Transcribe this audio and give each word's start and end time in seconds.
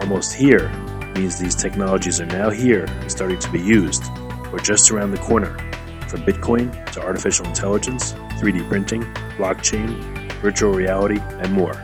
Almost 0.00 0.34
here 0.34 0.68
means 1.16 1.38
these 1.38 1.56
technologies 1.56 2.20
are 2.20 2.26
now 2.26 2.50
here 2.50 2.84
and 2.84 3.10
starting 3.10 3.38
to 3.40 3.50
be 3.50 3.60
used, 3.60 4.04
or 4.52 4.58
just 4.58 4.90
around 4.90 5.10
the 5.10 5.18
corner, 5.18 5.56
from 6.08 6.22
Bitcoin 6.22 6.72
to 6.92 7.02
artificial 7.02 7.46
intelligence, 7.46 8.12
3D 8.40 8.68
printing, 8.68 9.02
blockchain, 9.36 9.90
virtual 10.40 10.72
reality, 10.72 11.18
and 11.20 11.52
more. 11.52 11.74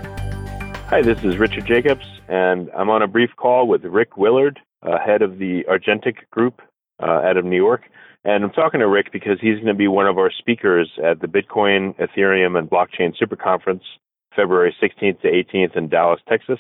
Hi, 0.89 1.03
this 1.03 1.19
is 1.25 1.39
Richard 1.39 1.67
Jacobs, 1.67 2.07
and 2.29 2.71
I'm 2.71 2.89
on 2.89 3.03
a 3.03 3.09
brief 3.09 3.31
call 3.37 3.67
with 3.67 3.85
Rick 3.85 4.17
Willard, 4.17 4.61
uh, 4.83 4.99
head 5.05 5.21
of 5.21 5.39
the 5.39 5.65
Agentic 5.69 6.31
Group 6.31 6.63
uh, 7.03 7.07
out 7.07 7.37
of 7.37 7.45
New 7.45 7.57
York. 7.57 7.83
And 8.25 8.45
I'm 8.45 8.51
talking 8.53 8.81
to 8.81 8.89
Rick 8.89 9.13
because 9.13 9.39
he's 9.41 9.57
going 9.57 9.67
to 9.67 9.75
be 9.75 9.89
one 9.89 10.07
of 10.07 10.19
our 10.19 10.31
speakers 10.31 10.91
at 11.05 11.21
the 11.21 11.27
Bitcoin, 11.27 11.95
Ethereum, 11.99 12.57
and 12.57 12.71
Blockchain 12.71 13.15
Super 13.19 13.37
Conference, 13.37 13.83
February 14.37 14.75
16th 14.81 15.21
to 15.23 15.29
18th 15.29 15.77
in 15.77 15.89
Dallas, 15.89 16.21
Texas. 16.29 16.59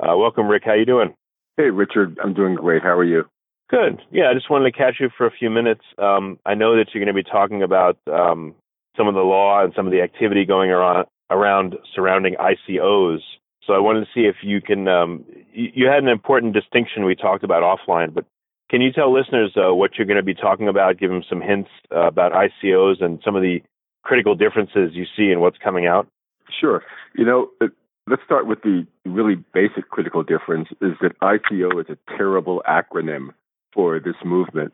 Uh, 0.00 0.16
welcome, 0.16 0.46
Rick. 0.46 0.62
How 0.64 0.74
you 0.74 0.84
doing? 0.84 1.14
Hey, 1.56 1.70
Richard. 1.70 2.18
I'm 2.22 2.34
doing 2.34 2.54
great. 2.54 2.82
How 2.82 2.96
are 2.96 3.04
you? 3.04 3.24
Good. 3.70 4.00
Yeah, 4.12 4.30
I 4.30 4.34
just 4.34 4.50
wanted 4.50 4.70
to 4.70 4.76
catch 4.76 4.96
you 5.00 5.08
for 5.16 5.26
a 5.26 5.30
few 5.30 5.48
minutes. 5.48 5.80
Um, 5.98 6.38
I 6.44 6.54
know 6.54 6.76
that 6.76 6.88
you're 6.92 7.04
going 7.04 7.14
to 7.14 7.22
be 7.22 7.28
talking 7.28 7.62
about 7.62 7.98
um, 8.12 8.54
some 8.96 9.08
of 9.08 9.14
the 9.14 9.20
law 9.20 9.64
and 9.64 9.72
some 9.74 9.86
of 9.86 9.92
the 9.92 10.02
activity 10.02 10.44
going 10.44 10.70
around, 10.70 11.06
around 11.30 11.76
surrounding 11.94 12.34
ICOs. 12.34 13.20
So 13.66 13.72
I 13.72 13.78
wanted 13.78 14.00
to 14.00 14.06
see 14.14 14.26
if 14.26 14.36
you 14.42 14.60
can. 14.60 14.86
Um, 14.86 15.24
you, 15.52 15.70
you, 15.74 15.86
had 15.86 16.02
an 16.02 16.08
important 16.08 16.52
distinction 16.52 17.04
we 17.04 17.16
talked 17.16 17.42
about 17.42 17.62
offline, 17.62 18.14
but 18.14 18.24
can 18.70 18.80
you 18.80 18.92
tell 18.92 19.12
listeners 19.12 19.56
uh, 19.56 19.74
what 19.74 19.92
you're 19.96 20.06
going 20.06 20.18
to 20.18 20.22
be 20.22 20.34
talking 20.34 20.68
about? 20.68 20.98
Give 20.98 21.10
them 21.10 21.24
some 21.28 21.40
hints 21.40 21.70
uh, 21.90 22.06
about 22.06 22.32
ICOs 22.32 23.02
and 23.02 23.20
some 23.24 23.34
of 23.34 23.42
the 23.42 23.62
critical 24.04 24.36
differences 24.36 24.90
you 24.92 25.06
see 25.16 25.32
in 25.32 25.40
what's 25.40 25.58
coming 25.58 25.86
out. 25.86 26.06
Sure. 26.60 26.84
You 27.16 27.24
know, 27.24 27.48
Let's 28.08 28.22
start 28.24 28.46
with 28.46 28.62
the 28.62 28.86
really 29.04 29.34
basic 29.52 29.90
critical 29.90 30.22
difference 30.22 30.68
is 30.80 30.92
that 31.00 31.18
ICO 31.20 31.80
is 31.80 31.86
a 31.88 32.16
terrible 32.16 32.62
acronym 32.68 33.30
for 33.72 33.98
this 33.98 34.14
movement. 34.24 34.72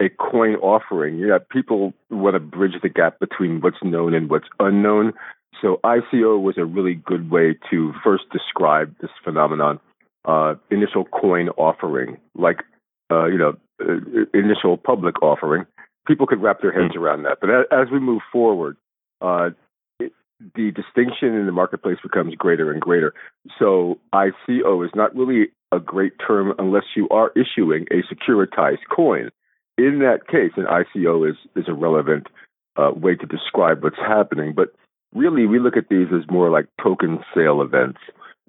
A 0.00 0.08
coin 0.08 0.56
offering. 0.56 1.18
Yeah, 1.18 1.38
people 1.50 1.94
want 2.10 2.34
to 2.34 2.40
bridge 2.40 2.74
the 2.82 2.88
gap 2.88 3.20
between 3.20 3.60
what's 3.60 3.76
known 3.84 4.14
and 4.14 4.28
what's 4.28 4.48
unknown. 4.58 5.12
So 5.60 5.78
ICO 5.84 6.42
was 6.42 6.58
a 6.58 6.64
really 6.64 6.94
good 6.94 7.30
way 7.30 7.56
to 7.70 7.92
first 8.02 8.24
describe 8.32 8.94
this 9.00 9.10
phenomenon. 9.22 9.78
Uh, 10.24 10.54
initial 10.70 11.04
coin 11.04 11.50
offering, 11.50 12.16
like 12.34 12.64
uh, 13.12 13.26
you 13.26 13.38
know, 13.38 13.54
uh, 13.80 14.24
initial 14.34 14.76
public 14.76 15.22
offering, 15.22 15.66
people 16.06 16.26
could 16.26 16.42
wrap 16.42 16.62
their 16.62 16.72
heads 16.72 16.94
hmm. 16.94 17.00
around 17.00 17.22
that. 17.24 17.38
But 17.40 17.50
as 17.72 17.88
we 17.92 18.00
move 18.00 18.22
forward, 18.32 18.76
uh, 19.20 19.50
the 20.54 20.70
distinction 20.70 21.34
in 21.34 21.46
the 21.46 21.52
marketplace 21.52 21.98
becomes 22.02 22.34
greater 22.34 22.70
and 22.70 22.80
greater. 22.80 23.14
So 23.58 23.98
ICO 24.14 24.84
is 24.84 24.90
not 24.94 25.14
really 25.14 25.48
a 25.70 25.80
great 25.80 26.12
term 26.24 26.54
unless 26.58 26.84
you 26.96 27.08
are 27.10 27.32
issuing 27.36 27.86
a 27.90 28.02
securitized 28.12 28.86
coin. 28.94 29.30
In 29.78 30.00
that 30.00 30.26
case, 30.28 30.52
an 30.56 30.66
ICO 30.66 31.28
is, 31.30 31.36
is 31.56 31.64
a 31.68 31.74
relevant 31.74 32.26
uh, 32.76 32.90
way 32.94 33.14
to 33.14 33.26
describe 33.26 33.82
what's 33.82 33.96
happening. 33.96 34.52
But 34.54 34.74
really, 35.14 35.46
we 35.46 35.58
look 35.58 35.76
at 35.76 35.88
these 35.88 36.08
as 36.14 36.30
more 36.30 36.50
like 36.50 36.66
token 36.82 37.20
sale 37.34 37.62
events. 37.62 38.00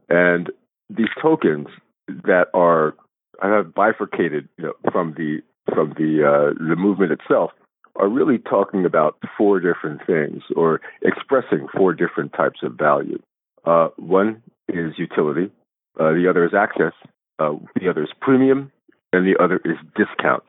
And 0.10 0.52
these 0.90 1.08
tokens 1.22 1.68
that 2.08 2.48
are 2.54 2.96
have 3.42 3.74
bifurcated 3.74 4.48
you 4.58 4.66
know, 4.66 4.74
from 4.92 5.14
the 5.18 5.42
from 5.74 5.94
the 5.98 6.24
uh, 6.24 6.54
the 6.70 6.76
movement 6.76 7.14
itself 7.14 7.52
are 7.96 8.08
really 8.08 8.38
talking 8.38 8.86
about 8.86 9.18
four 9.38 9.60
different 9.60 10.02
things 10.06 10.42
or 10.56 10.82
expressing 11.02 11.68
four 11.76 11.94
different 11.94 12.34
types 12.34 12.60
of 12.64 12.74
value. 12.74 13.20
Uh, 13.66 13.90
one 13.98 14.42
is 14.68 14.94
utility, 14.98 15.52
uh, 16.00 16.12
the 16.14 16.28
other 16.30 16.46
is 16.46 16.54
access, 16.54 16.94
uh, 17.40 17.54
the 17.80 17.90
other 17.90 18.04
is 18.04 18.10
premium, 18.20 18.72
and 19.12 19.26
the 19.26 19.42
other 19.42 19.62
is 19.64 19.78
discount. 19.96 20.44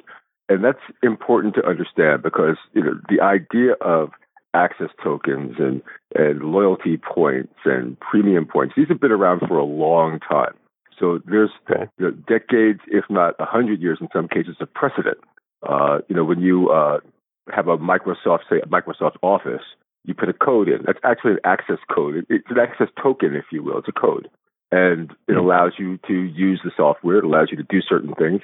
And 0.48 0.64
that's 0.64 0.78
important 1.02 1.54
to 1.54 1.66
understand 1.66 2.22
because 2.22 2.56
you 2.72 2.82
know 2.82 3.00
the 3.08 3.20
idea 3.22 3.72
of 3.80 4.10
access 4.54 4.90
tokens 5.02 5.56
and, 5.58 5.82
and 6.14 6.42
loyalty 6.42 6.96
points 6.96 7.54
and 7.64 7.98
premium 8.00 8.46
points, 8.46 8.74
these 8.76 8.88
have 8.88 9.00
been 9.00 9.10
around 9.12 9.40
for 9.48 9.58
a 9.58 9.64
long 9.64 10.20
time. 10.20 10.54
So 10.98 11.20
there's 11.26 11.50
okay. 11.70 11.86
you 11.98 12.06
know, 12.06 12.10
decades, 12.12 12.80
if 12.86 13.04
not 13.10 13.34
a 13.38 13.44
hundred 13.44 13.82
years 13.82 13.98
in 14.00 14.08
some 14.12 14.28
cases, 14.28 14.56
of 14.60 14.72
precedent. 14.72 15.18
Uh, 15.66 15.98
you 16.08 16.14
know, 16.14 16.24
when 16.24 16.40
you 16.40 16.70
uh, 16.70 17.00
have 17.52 17.68
a 17.68 17.76
Microsoft, 17.76 18.40
say, 18.48 18.60
a 18.62 18.66
Microsoft 18.66 19.16
Office, 19.22 19.62
you 20.04 20.14
put 20.14 20.28
a 20.28 20.34
code 20.34 20.68
in. 20.68 20.82
That's 20.84 20.98
actually 21.04 21.32
an 21.32 21.38
access 21.44 21.78
code. 21.94 22.26
It's 22.28 22.50
an 22.50 22.58
access 22.58 22.88
token, 23.02 23.34
if 23.34 23.46
you 23.50 23.62
will. 23.62 23.78
It's 23.78 23.88
a 23.88 23.92
code. 23.92 24.28
And 24.70 25.10
it 25.28 25.32
hmm. 25.32 25.38
allows 25.38 25.72
you 25.78 25.98
to 26.06 26.12
use 26.14 26.60
the 26.64 26.70
software. 26.76 27.18
It 27.18 27.24
allows 27.24 27.48
you 27.50 27.56
to 27.56 27.62
do 27.62 27.80
certain 27.80 28.14
things. 28.14 28.40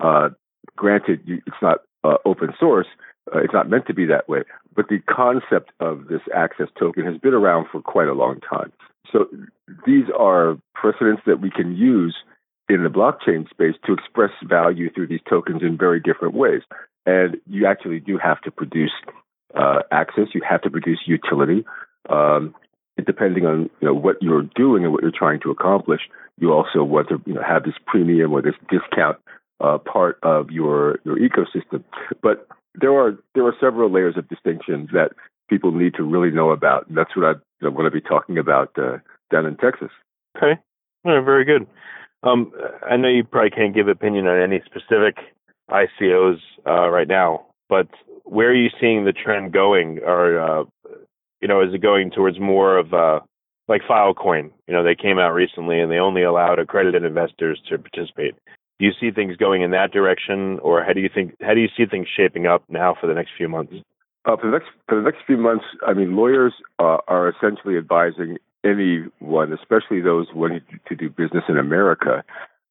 Uh, 0.00 0.30
granted, 0.76 1.20
it's 1.26 1.56
not 1.62 1.78
uh, 2.02 2.16
open 2.24 2.52
source. 2.58 2.86
Uh, 3.32 3.38
it's 3.38 3.52
not 3.52 3.70
meant 3.70 3.86
to 3.86 3.94
be 3.94 4.06
that 4.06 4.28
way. 4.28 4.42
But 4.74 4.88
the 4.88 4.98
concept 5.08 5.70
of 5.80 6.08
this 6.08 6.20
access 6.34 6.68
token 6.78 7.04
has 7.04 7.18
been 7.18 7.34
around 7.34 7.66
for 7.70 7.80
quite 7.80 8.08
a 8.08 8.14
long 8.14 8.40
time. 8.40 8.72
So 9.10 9.26
these 9.86 10.06
are 10.18 10.58
precedents 10.74 11.22
that 11.26 11.40
we 11.40 11.50
can 11.50 11.76
use 11.76 12.16
in 12.68 12.82
the 12.82 12.88
blockchain 12.88 13.48
space 13.50 13.74
to 13.86 13.92
express 13.92 14.30
value 14.42 14.90
through 14.92 15.08
these 15.08 15.20
tokens 15.28 15.62
in 15.62 15.76
very 15.76 16.00
different 16.00 16.34
ways. 16.34 16.62
And 17.06 17.36
you 17.48 17.66
actually 17.66 18.00
do 18.00 18.18
have 18.18 18.40
to 18.42 18.50
produce 18.50 18.92
uh, 19.54 19.80
access. 19.90 20.28
You 20.34 20.42
have 20.48 20.62
to 20.62 20.70
produce 20.70 21.00
utility. 21.06 21.64
Um, 22.08 22.54
depending 23.04 23.44
on 23.44 23.70
you 23.80 23.88
know 23.88 23.94
what 23.94 24.22
you're 24.22 24.48
doing 24.54 24.84
and 24.84 24.92
what 24.92 25.02
you're 25.02 25.12
trying 25.12 25.40
to 25.40 25.50
accomplish, 25.50 26.02
you 26.38 26.52
also 26.52 26.84
want 26.84 27.08
to 27.08 27.20
you 27.26 27.34
know, 27.34 27.42
have 27.42 27.64
this 27.64 27.74
premium 27.86 28.32
or 28.32 28.40
this 28.40 28.54
discount 28.70 29.18
uh, 29.60 29.78
part 29.78 30.18
of 30.22 30.50
your 30.50 30.98
your 31.04 31.16
ecosystem. 31.16 31.82
But 32.22 32.46
there 32.74 32.92
are 32.92 33.16
there 33.34 33.46
are 33.46 33.54
several 33.60 33.90
layers 33.90 34.16
of 34.16 34.28
distinctions 34.28 34.90
that 34.92 35.12
people 35.48 35.72
need 35.72 35.94
to 35.94 36.02
really 36.02 36.30
know 36.30 36.50
about. 36.50 36.88
And 36.88 36.96
that's 36.96 37.14
what 37.16 37.26
I, 37.26 37.68
want 37.68 37.86
to 37.86 37.90
be 37.90 38.00
talking 38.00 38.38
about 38.38 38.70
uh, 38.78 38.98
down 39.30 39.46
in 39.46 39.56
Texas. 39.56 39.90
Okay, 40.36 40.60
very 41.04 41.44
good. 41.44 41.66
Um, 42.22 42.52
I 42.88 42.96
know 42.96 43.08
you 43.08 43.24
probably 43.24 43.50
can't 43.50 43.74
give 43.74 43.88
opinion 43.88 44.26
on 44.26 44.40
any 44.40 44.62
specific 44.66 45.16
ICOs 45.70 46.38
uh, 46.66 46.88
right 46.88 47.08
now, 47.08 47.46
but 47.68 47.88
where 48.24 48.50
are 48.50 48.54
you 48.54 48.70
seeing 48.80 49.04
the 49.04 49.12
trend 49.12 49.52
going? 49.52 50.00
Or 50.04 50.40
uh, 50.40 50.64
you 51.40 51.48
know, 51.48 51.62
is 51.62 51.74
it 51.74 51.82
going 51.82 52.10
towards 52.10 52.38
more 52.40 52.78
of 52.78 52.92
uh, 52.94 53.20
like 53.68 53.82
Filecoin? 53.88 54.50
You 54.66 54.74
know, 54.74 54.82
they 54.82 54.94
came 54.94 55.18
out 55.18 55.32
recently 55.32 55.80
and 55.80 55.90
they 55.90 55.98
only 55.98 56.22
allowed 56.22 56.58
accredited 56.58 57.04
investors 57.04 57.60
to 57.68 57.78
participate. 57.78 58.34
Do 58.78 58.86
you 58.86 58.92
see 59.00 59.10
things 59.10 59.36
going 59.36 59.62
in 59.62 59.70
that 59.70 59.92
direction, 59.92 60.58
or 60.60 60.82
how 60.82 60.92
do 60.92 61.00
you 61.00 61.10
think 61.12 61.34
how 61.40 61.54
do 61.54 61.60
you 61.60 61.68
see 61.76 61.86
things 61.86 62.08
shaping 62.16 62.46
up 62.46 62.64
now 62.68 62.96
for 63.00 63.06
the 63.06 63.14
next 63.14 63.30
few 63.36 63.48
months? 63.48 63.74
Uh, 64.24 64.36
for 64.36 64.50
the 64.50 64.58
next 64.58 64.68
for 64.88 64.96
the 64.96 65.02
next 65.02 65.18
few 65.26 65.36
months, 65.36 65.64
I 65.86 65.92
mean, 65.92 66.16
lawyers 66.16 66.54
uh, 66.78 66.98
are 67.06 67.28
essentially 67.28 67.76
advising 67.76 68.38
anyone, 68.64 69.52
especially 69.52 70.00
those 70.00 70.26
wanting 70.34 70.62
to 70.88 70.96
do 70.96 71.10
business 71.10 71.44
in 71.48 71.58
America, 71.58 72.24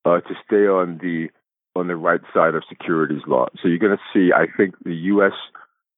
uh, 0.04 0.20
to 0.20 0.34
stay 0.46 0.68
on 0.68 0.98
the 0.98 1.30
on 1.76 1.88
the 1.88 1.96
right 1.96 2.22
side 2.34 2.56
of 2.56 2.64
securities 2.70 3.22
law. 3.28 3.48
So 3.62 3.68
you're 3.68 3.80
going 3.80 3.98
to 3.98 4.04
see, 4.14 4.32
I 4.34 4.46
think, 4.56 4.76
the 4.84 4.94
U.S. 4.94 5.34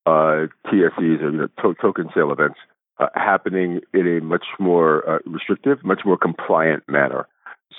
Uh, 0.05 0.47
TSEs 0.67 1.21
or 1.21 1.31
you 1.31 1.31
know, 1.31 1.47
to- 1.61 1.75
token 1.81 2.09
sale 2.13 2.31
events 2.31 2.57
uh, 2.99 3.07
happening 3.15 3.81
in 3.93 4.17
a 4.17 4.21
much 4.21 4.45
more 4.59 5.07
uh, 5.09 5.19
restrictive, 5.25 5.83
much 5.83 6.01
more 6.05 6.17
compliant 6.17 6.83
manner. 6.87 7.27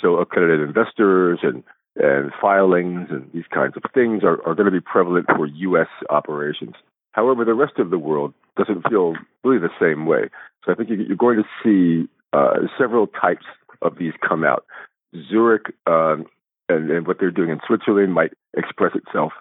So 0.01 0.17
accredited 0.19 0.67
investors 0.67 1.41
and 1.43 1.63
and 1.99 2.31
filings 2.43 3.09
and 3.09 3.31
these 3.33 3.47
kinds 3.51 3.75
of 3.75 3.83
things 3.95 4.23
are, 4.23 4.47
are 4.47 4.55
going 4.55 4.67
to 4.67 4.71
be 4.71 4.81
prevalent 4.81 5.25
for 5.35 5.47
U.S. 5.47 5.89
operations. 6.11 6.75
However, 7.13 7.43
the 7.43 7.55
rest 7.55 7.79
of 7.79 7.89
the 7.89 7.99
world 7.99 8.35
doesn't 8.59 8.87
feel 8.91 9.15
really 9.43 9.59
the 9.59 9.71
same 9.81 10.05
way. 10.05 10.29
So 10.65 10.73
I 10.73 10.75
think 10.75 10.91
you're 10.91 11.17
going 11.17 11.43
to 11.43 11.49
see 11.65 12.07
uh, 12.35 12.67
several 12.79 13.07
types 13.07 13.47
of 13.81 13.97
these 13.99 14.13
come 14.27 14.45
out. 14.45 14.67
Zurich 15.31 15.73
um, 15.87 16.27
and, 16.69 16.91
and, 16.91 17.07
what 17.07 17.19
they're 17.19 17.31
doing 17.31 17.51
in 17.51 17.61
Switzerland 17.67 18.13
might 18.13 18.33
express 18.57 18.93
itself 18.95 19.33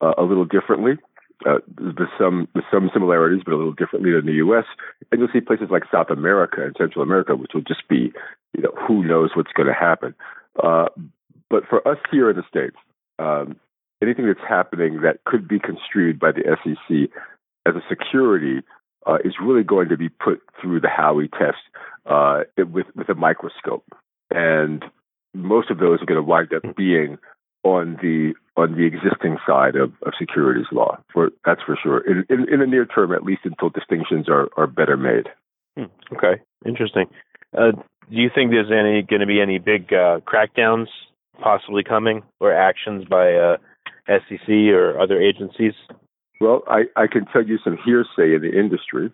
uh, 0.00 0.12
a 0.18 0.22
little 0.22 0.44
differently. 0.44 0.92
Uh, 1.46 1.58
there's 1.76 2.08
some 2.18 2.48
there's 2.54 2.64
some 2.72 2.90
similarities, 2.92 3.42
but 3.44 3.52
a 3.52 3.56
little 3.56 3.72
differently 3.72 4.12
than 4.12 4.26
the 4.26 4.34
U.S. 4.34 4.64
And 5.10 5.20
you'll 5.20 5.30
see 5.32 5.40
places 5.40 5.68
like 5.70 5.82
South 5.92 6.10
America 6.10 6.64
and 6.64 6.74
Central 6.78 7.02
America, 7.02 7.36
which 7.36 7.50
will 7.54 7.62
just 7.62 7.86
be, 7.88 8.12
you 8.56 8.62
know, 8.62 8.72
who 8.86 9.04
knows 9.04 9.30
what's 9.34 9.52
going 9.52 9.68
to 9.68 9.74
happen. 9.74 10.14
Uh, 10.62 10.86
but 11.50 11.64
for 11.68 11.86
us 11.86 11.98
here 12.10 12.30
in 12.30 12.36
the 12.36 12.44
states, 12.48 12.76
um, 13.18 13.56
anything 14.02 14.26
that's 14.26 14.48
happening 14.48 15.02
that 15.02 15.24
could 15.24 15.48
be 15.48 15.58
construed 15.58 16.18
by 16.18 16.32
the 16.32 16.42
SEC 16.62 17.10
as 17.66 17.74
a 17.74 17.82
security 17.88 18.62
uh, 19.06 19.18
is 19.24 19.34
really 19.42 19.64
going 19.64 19.88
to 19.88 19.96
be 19.96 20.08
put 20.08 20.40
through 20.60 20.80
the 20.80 20.88
Howey 20.88 21.30
test 21.30 21.58
uh, 22.06 22.44
with 22.56 22.86
with 22.94 23.08
a 23.08 23.14
microscope, 23.14 23.84
and 24.30 24.84
most 25.34 25.70
of 25.70 25.78
those 25.78 26.00
are 26.00 26.06
going 26.06 26.16
to 26.16 26.22
wind 26.22 26.52
up 26.54 26.76
being 26.76 27.18
on 27.64 27.98
the 28.00 28.34
on 28.56 28.76
the 28.76 28.84
existing 28.84 29.38
side 29.46 29.74
of, 29.74 29.92
of 30.06 30.12
securities 30.18 30.66
law. 30.70 30.98
For 31.12 31.30
that's 31.44 31.62
for 31.62 31.76
sure. 31.82 32.00
In, 32.00 32.24
in, 32.28 32.52
in 32.52 32.60
the 32.60 32.66
near 32.66 32.86
term, 32.86 33.12
at 33.12 33.24
least 33.24 33.42
until 33.44 33.70
distinctions 33.70 34.28
are 34.28 34.48
are 34.56 34.66
better 34.66 34.96
made. 34.96 35.28
Hmm. 35.76 36.16
Okay, 36.16 36.40
interesting. 36.64 37.06
Uh, 37.56 37.72
do 37.72 38.16
you 38.16 38.30
think 38.32 38.50
there's 38.50 38.70
any 38.70 39.02
going 39.02 39.20
to 39.20 39.26
be 39.26 39.40
any 39.40 39.58
big 39.58 39.92
uh, 39.92 40.20
crackdowns 40.20 40.86
possibly 41.40 41.82
coming 41.82 42.22
or 42.40 42.52
actions 42.52 43.04
by 43.04 43.34
uh, 43.34 43.56
SEC 44.06 44.48
or 44.48 45.00
other 45.00 45.20
agencies? 45.20 45.72
Well, 46.40 46.62
I, 46.68 46.82
I 46.96 47.06
can 47.06 47.26
tell 47.26 47.42
you 47.42 47.58
some 47.64 47.78
hearsay 47.84 48.34
in 48.34 48.42
the 48.42 48.58
industry. 48.58 49.12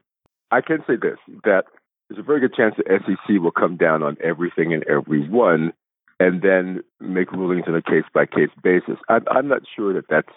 I 0.50 0.60
can 0.60 0.78
say 0.86 0.94
this 1.00 1.18
that 1.44 1.64
there's 2.08 2.18
a 2.18 2.22
very 2.22 2.40
good 2.40 2.54
chance 2.54 2.74
the 2.76 3.00
SEC 3.06 3.40
will 3.40 3.52
come 3.52 3.76
down 3.76 4.02
on 4.02 4.16
everything 4.22 4.74
and 4.74 4.84
everyone 4.88 5.72
and 6.20 6.42
then 6.42 6.84
make 7.00 7.32
rulings 7.32 7.64
on 7.66 7.74
a 7.74 7.82
case 7.82 8.04
by 8.14 8.26
case 8.26 8.50
basis. 8.62 8.98
I'm, 9.08 9.24
I'm 9.28 9.48
not 9.48 9.62
sure 9.74 9.94
that 9.94 10.04
that's 10.08 10.28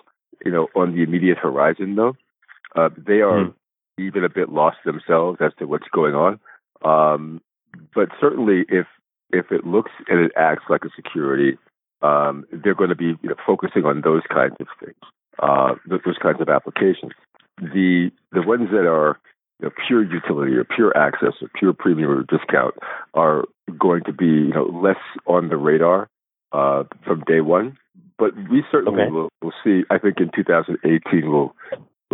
you 0.44 0.52
know 0.52 0.70
on 0.76 0.96
the 0.96 1.04
immediate 1.04 1.38
horizon 1.38 1.96
though. 1.96 2.16
Uh, 2.76 2.90
they 2.98 3.22
are 3.22 3.46
mm. 3.46 3.54
even 4.00 4.24
a 4.24 4.30
bit 4.30 4.50
lost 4.50 4.78
themselves 4.86 5.38
as 5.42 5.52
to 5.60 5.66
what's 5.66 5.88
going 5.94 6.16
on. 6.16 6.40
Um, 6.84 7.42
but 7.94 8.10
certainly, 8.20 8.66
if 8.70 8.88
if 9.32 9.52
it 9.52 9.68
looks 9.68 9.92
and 10.08 10.20
it 10.20 10.32
acts 10.38 10.64
like 10.70 10.86
a 10.86 10.90
security, 10.96 11.58
um, 12.02 12.46
they're 12.52 12.76
going 12.76 12.90
to 12.90 12.96
be 12.96 13.18
you 13.22 13.30
know, 13.30 13.36
focusing 13.46 13.86
on 13.86 14.02
those 14.02 14.24
kinds 14.30 14.56
of 14.60 14.68
things, 14.80 14.96
uh, 15.40 15.76
those 15.86 16.18
kinds 16.22 16.40
of 16.40 16.50
applications. 16.50 17.12
The 17.58 18.10
the 18.32 18.42
ones 18.42 18.70
that 18.72 18.88
are 18.88 19.20
you 19.60 19.68
know, 19.68 19.72
pure 19.86 20.04
utility 20.04 20.54
or 20.54 20.64
pure 20.64 20.96
access 20.98 21.34
or 21.42 21.50
pure 21.54 21.74
premium 21.74 22.10
or 22.10 22.24
discount 22.24 22.76
are 23.14 23.44
going 23.78 24.04
to 24.06 24.14
be 24.14 24.26
you 24.26 24.54
know 24.54 24.66
less 24.66 25.02
on 25.26 25.50
the 25.50 25.58
radar 25.58 26.10
uh, 26.52 26.84
from 27.06 27.24
day 27.28 27.42
one. 27.42 27.78
But 28.18 28.36
we 28.50 28.64
certainly 28.72 29.02
okay. 29.02 29.12
will, 29.12 29.30
will 29.42 29.54
see. 29.64 29.84
I 29.90 29.98
think 29.98 30.20
in 30.20 30.30
2018 30.36 31.32
we'll 31.32 31.56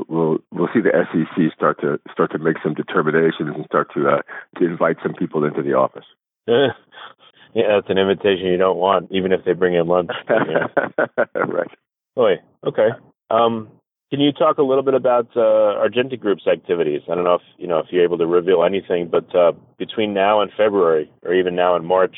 we'll 0.07 0.37
we'll 0.51 0.69
see 0.73 0.81
the 0.81 0.91
SEC 1.11 1.53
start 1.55 1.79
to 1.81 1.99
start 2.11 2.31
to 2.31 2.39
make 2.39 2.57
some 2.63 2.73
determinations 2.73 3.53
and 3.55 3.65
start 3.65 3.89
to 3.93 4.07
uh, 4.07 4.21
to 4.59 4.65
invite 4.65 4.97
some 5.03 5.13
people 5.13 5.43
into 5.43 5.61
the 5.61 5.73
office. 5.73 6.05
yeah, 6.47 6.69
that's 7.53 7.89
an 7.89 7.97
invitation 7.97 8.47
you 8.47 8.57
don't 8.57 8.77
want, 8.77 9.11
even 9.11 9.31
if 9.31 9.43
they 9.45 9.53
bring 9.53 9.75
in 9.75 9.87
lunch. 9.87 10.11
right. 10.29 11.71
Oh, 12.15 12.35
okay. 12.67 12.89
Um, 13.29 13.69
can 14.09 14.19
you 14.19 14.31
talk 14.31 14.57
a 14.57 14.63
little 14.63 14.83
bit 14.83 14.95
about 14.95 15.27
uh, 15.35 15.85
Agentic 15.85 16.19
Group's 16.19 16.47
activities? 16.47 17.01
I 17.09 17.15
don't 17.15 17.23
know 17.23 17.35
if 17.35 17.41
you 17.57 17.67
know 17.67 17.79
if 17.79 17.87
you're 17.91 18.03
able 18.03 18.17
to 18.17 18.25
reveal 18.25 18.63
anything, 18.63 19.07
but 19.09 19.33
uh, 19.35 19.51
between 19.77 20.13
now 20.13 20.41
and 20.41 20.51
February, 20.57 21.11
or 21.23 21.33
even 21.33 21.55
now 21.55 21.75
and 21.75 21.85
March, 21.85 22.15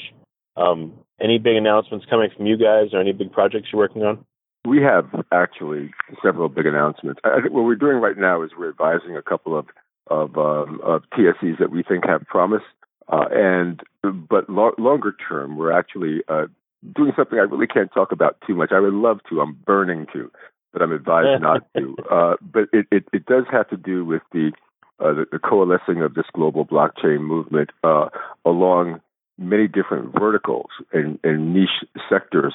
um, 0.56 0.94
any 1.20 1.38
big 1.38 1.56
announcements 1.56 2.06
coming 2.10 2.30
from 2.36 2.46
you 2.46 2.58
guys, 2.58 2.94
or 2.94 3.02
any 3.02 3.12
big 3.12 3.32
projects 3.32 3.70
you're 3.72 3.80
working 3.80 4.04
on? 4.04 4.24
We 4.66 4.82
have 4.82 5.10
actually 5.32 5.92
several 6.24 6.48
big 6.48 6.66
announcements. 6.66 7.20
I 7.24 7.42
think 7.42 7.54
what 7.54 7.66
we're 7.66 7.76
doing 7.76 7.98
right 7.98 8.18
now 8.18 8.42
is 8.44 8.52
we're 8.58 8.70
advising 8.70 9.18
a 9.18 9.22
couple 9.22 9.58
of 9.58 9.66
of, 10.08 10.36
um, 10.38 10.82
of 10.84 11.04
TSEs 11.14 11.60
that 11.60 11.72
we 11.72 11.84
think 11.84 12.06
have 12.06 12.26
promise, 12.26 12.64
uh, 13.12 13.26
and 13.32 13.82
but 14.04 14.50
lo- 14.50 14.76
longer 14.78 15.14
term, 15.28 15.58
we're 15.58 15.72
actually 15.72 16.22
uh, 16.30 16.48
doing 16.96 17.12
something 17.16 17.38
I 17.38 17.44
really 17.44 17.68
can't 17.68 17.92
talk 17.94 18.12
about 18.12 18.38
too 18.48 18.56
much. 18.56 18.72
I 18.72 18.80
would 18.80 18.94
love 18.94 19.20
to. 19.30 19.42
I'm 19.42 19.58
burning 19.66 20.08
to 20.14 20.32
but 20.74 20.82
I'm 20.82 20.92
advised 20.92 21.42
not 21.42 21.66
to. 21.76 21.96
Uh, 22.12 22.36
but 22.42 22.64
it, 22.74 22.88
it, 22.92 23.06
it, 23.14 23.26
does 23.26 23.46
have 23.52 23.70
to 23.70 23.78
do 23.78 24.04
with 24.04 24.22
the, 24.34 24.52
uh, 25.00 25.14
the, 25.14 25.26
the 25.32 25.40
coalescing 25.40 26.02
of 26.02 26.14
this 26.14 26.26
global 26.34 26.66
blockchain 26.66 27.22
movement 27.22 27.70
uh, 27.84 28.10
along 28.46 29.00
many 29.38 29.68
different 29.68 30.14
verticals 30.20 30.70
and, 30.92 31.20
and 31.24 31.54
niche 31.54 31.86
sectors, 32.10 32.54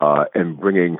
uh, 0.00 0.24
and 0.34 0.58
bringing 0.60 0.98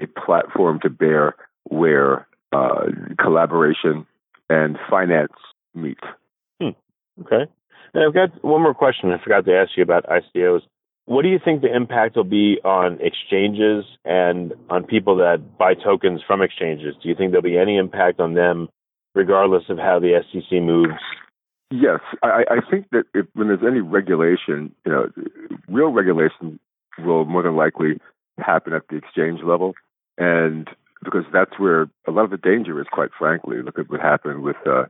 a 0.00 0.06
platform 0.06 0.80
to 0.80 0.88
bear 0.88 1.34
where 1.64 2.26
uh, 2.52 2.86
collaboration 3.18 4.06
and 4.48 4.78
finance 4.90 5.32
meet. 5.74 5.98
Hmm. 6.60 6.70
Okay. 7.20 7.50
And 7.94 8.04
I've 8.04 8.14
got 8.14 8.42
one 8.42 8.62
more 8.62 8.74
question 8.74 9.12
I 9.12 9.22
forgot 9.22 9.44
to 9.44 9.54
ask 9.54 9.70
you 9.76 9.82
about 9.82 10.06
ICOs. 10.06 10.62
What 11.12 11.24
do 11.24 11.28
you 11.28 11.38
think 11.44 11.60
the 11.60 11.76
impact 11.76 12.16
will 12.16 12.24
be 12.24 12.58
on 12.64 12.98
exchanges 13.02 13.84
and 14.02 14.54
on 14.70 14.84
people 14.84 15.14
that 15.16 15.58
buy 15.58 15.74
tokens 15.74 16.22
from 16.26 16.40
exchanges? 16.40 16.94
Do 17.02 17.10
you 17.10 17.14
think 17.14 17.32
there'll 17.32 17.42
be 17.42 17.58
any 17.58 17.76
impact 17.76 18.18
on 18.18 18.32
them, 18.32 18.70
regardless 19.14 19.64
of 19.68 19.76
how 19.76 20.00
the 20.00 20.22
SEC 20.32 20.62
moves? 20.62 20.94
Yes, 21.70 22.00
I, 22.22 22.44
I 22.50 22.70
think 22.70 22.86
that 22.92 23.04
if, 23.12 23.26
when 23.34 23.48
there's 23.48 23.60
any 23.60 23.80
regulation, 23.80 24.74
you 24.86 24.92
know, 24.92 25.10
real 25.68 25.90
regulation 25.90 26.58
will 27.00 27.26
more 27.26 27.42
than 27.42 27.56
likely 27.56 28.00
happen 28.38 28.72
at 28.72 28.88
the 28.88 28.96
exchange 28.96 29.40
level, 29.44 29.74
and 30.16 30.66
because 31.04 31.24
that's 31.30 31.58
where 31.58 31.90
a 32.08 32.10
lot 32.10 32.24
of 32.24 32.30
the 32.30 32.38
danger 32.38 32.80
is. 32.80 32.86
Quite 32.90 33.10
frankly, 33.18 33.60
look 33.60 33.78
at 33.78 33.90
what 33.90 34.00
happened 34.00 34.42
with 34.42 34.56
uh, 34.66 34.84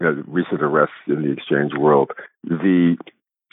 you 0.00 0.06
know 0.06 0.24
recent 0.26 0.60
arrests 0.60 0.96
in 1.06 1.22
the 1.22 1.30
exchange 1.30 1.70
world. 1.78 2.10
The 2.42 2.96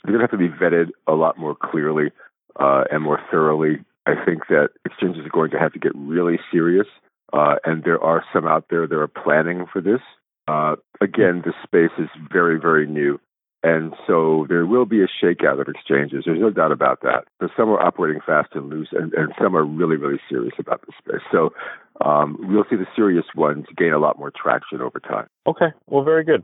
they're 0.05 0.17
going 0.17 0.27
to 0.27 0.31
have 0.31 0.31
to 0.31 0.37
be 0.37 0.49
vetted 0.49 0.89
a 1.07 1.13
lot 1.13 1.37
more 1.37 1.55
clearly 1.55 2.11
uh, 2.59 2.83
and 2.91 3.03
more 3.03 3.19
thoroughly. 3.31 3.79
I 4.05 4.13
think 4.23 4.47
that 4.49 4.69
exchanges 4.85 5.25
are 5.25 5.29
going 5.29 5.51
to 5.51 5.59
have 5.59 5.73
to 5.73 5.79
get 5.79 5.91
really 5.95 6.39
serious, 6.51 6.87
uh, 7.33 7.55
and 7.65 7.83
there 7.83 8.01
are 8.03 8.23
some 8.31 8.45
out 8.45 8.65
there 8.69 8.87
that 8.87 8.95
are 8.95 9.07
planning 9.07 9.65
for 9.71 9.81
this. 9.81 10.01
Uh, 10.47 10.75
again, 11.01 11.41
this 11.43 11.55
space 11.63 11.89
is 11.97 12.07
very, 12.31 12.59
very 12.59 12.85
new, 12.85 13.19
and 13.63 13.93
so 14.05 14.45
there 14.47 14.67
will 14.67 14.85
be 14.85 15.01
a 15.01 15.07
shakeout 15.07 15.59
of 15.59 15.67
exchanges. 15.67 16.23
There's 16.25 16.39
no 16.39 16.51
doubt 16.51 16.71
about 16.71 17.01
that. 17.01 17.25
But 17.39 17.49
some 17.57 17.69
are 17.69 17.81
operating 17.81 18.21
fast 18.23 18.49
and 18.53 18.69
loose, 18.69 18.89
and, 18.91 19.11
and 19.15 19.33
some 19.41 19.57
are 19.57 19.65
really, 19.65 19.95
really 19.95 20.19
serious 20.29 20.53
about 20.59 20.81
this 20.85 20.95
space. 20.99 21.25
So 21.31 21.51
um, 22.05 22.37
we'll 22.41 22.65
see 22.69 22.75
the 22.75 22.85
serious 22.95 23.25
ones 23.35 23.65
gain 23.75 23.93
a 23.93 23.97
lot 23.97 24.19
more 24.19 24.31
traction 24.31 24.81
over 24.81 24.99
time. 24.99 25.25
Okay, 25.47 25.73
well, 25.87 26.03
very 26.03 26.23
good. 26.23 26.43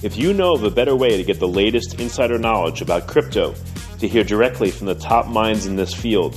If 0.00 0.16
you 0.16 0.32
know 0.32 0.54
of 0.54 0.62
a 0.62 0.70
better 0.70 0.94
way 0.94 1.16
to 1.16 1.24
get 1.24 1.40
the 1.40 1.48
latest 1.48 2.00
insider 2.00 2.38
knowledge 2.38 2.80
about 2.80 3.08
crypto, 3.08 3.54
to 3.98 4.06
hear 4.06 4.22
directly 4.22 4.70
from 4.70 4.86
the 4.86 4.94
top 4.94 5.26
minds 5.26 5.66
in 5.66 5.74
this 5.74 5.92
field, 5.92 6.36